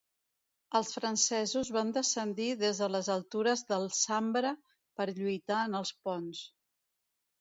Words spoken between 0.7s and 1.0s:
Els